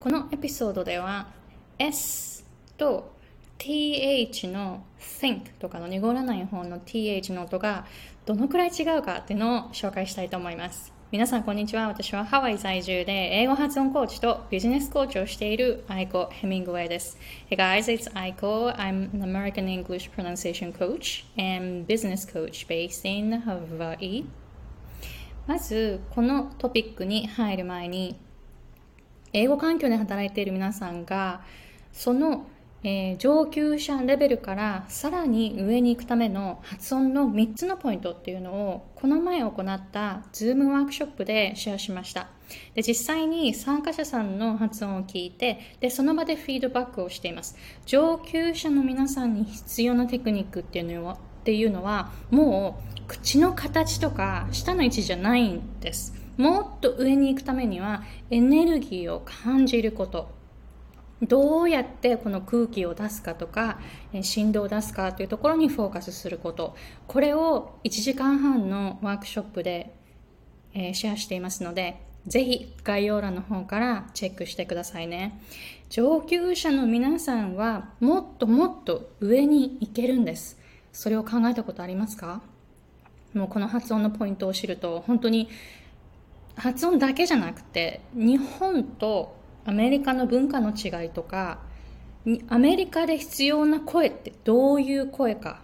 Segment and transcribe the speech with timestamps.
[0.00, 1.26] このエピソードでは
[1.76, 2.44] S
[2.76, 3.16] と
[3.58, 7.84] TH の think とかの濁らない方の TH の音が
[8.24, 10.92] どのくらい違うかっていうのを紹介したいと思います。
[11.10, 11.88] 皆さんこんにちは。
[11.88, 17.18] 私はハワイ在住で英語発音コーチとビジネスコーチをしているアイコ・ヘミングウェイです。
[17.50, 18.72] Hey guys, it's Aiko.
[18.76, 24.26] I'm an American English pronunciation coach and business coach based in Hawaii.
[25.48, 28.27] まずこのトピックに入る前に
[29.32, 31.42] 英語環境で働いている皆さんが
[31.92, 32.46] その、
[32.82, 42.28] えー、上級者レベルからさらに上に行くための発音の3つのポイントっていうのをこの前行った Zoom ワークショップでシェアしました。
[42.74, 47.56] で実際に参加者さんの発音を聞いてでその場でフィードバックをしています。
[47.84, 56.14] 上級者の皆さんに必要なテクニックっていうのはっていうのはもう口の形とか舌の位置じゃないんです。
[56.38, 60.30] もっと上に行くためにはエネルギーを感じること。
[61.20, 63.80] どうやってこの空気を出すかとか
[64.22, 66.76] 振動を出すかというところにフォーカスすること。
[67.08, 69.92] これを1時間半のワークショップで
[70.72, 75.40] シェアしていますのでぜひ概要欄の方からチェックしてくださいね。
[75.90, 80.56] 上級者の皆さんはもっともっと上に行けるんです。
[80.92, 82.42] それを考えたことありますか？
[83.34, 85.48] もうこの発音のポイントを知ると本当に
[86.58, 91.60] 発音だけじゃなくて日本とアメリカの文化の違いとか
[92.48, 95.62] アメリカで必要な声ってどういう声か